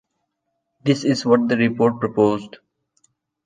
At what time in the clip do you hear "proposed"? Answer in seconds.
1.99-2.57